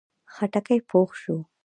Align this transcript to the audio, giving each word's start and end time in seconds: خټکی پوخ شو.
خټکی 0.33 0.79
پوخ 0.89 1.09
شو. 1.21 1.37